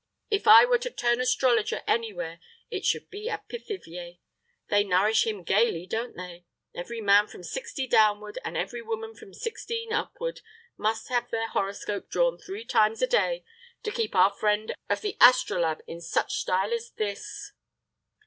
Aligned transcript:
if 0.31 0.47
I 0.47 0.65
were 0.65 0.79
to 0.79 0.89
turn 0.89 1.21
astrologer 1.21 1.83
any 1.85 2.11
where, 2.11 2.39
it 2.71 2.85
should 2.85 3.11
be 3.11 3.29
at 3.29 3.47
Pithiviers. 3.47 4.17
They 4.67 4.83
nourish 4.83 5.27
him 5.27 5.43
gayly, 5.43 5.85
don't 5.85 6.15
they? 6.15 6.47
Every 6.73 7.01
man 7.01 7.27
from 7.27 7.43
sixty 7.43 7.85
downward, 7.85 8.39
and 8.43 8.57
every 8.57 8.81
woman 8.81 9.13
from 9.13 9.31
sixteen 9.31 9.93
upward, 9.93 10.41
must 10.75 11.09
have 11.09 11.29
their 11.29 11.49
horoscope 11.49 12.09
drawn 12.09 12.39
three 12.39 12.65
times 12.65 13.03
a 13.03 13.07
day, 13.07 13.45
to 13.83 13.91
keep 13.91 14.15
our 14.15 14.31
friend 14.33 14.73
of 14.89 15.01
the 15.01 15.17
astrolabe 15.21 15.83
in 15.85 16.01
such 16.01 16.33
style 16.33 16.73
as 16.73 16.89
this?" 16.97 17.51